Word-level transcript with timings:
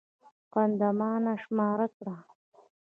قدمانه 0.53 1.33
شماره 1.43 1.87
کړه. 1.95 2.15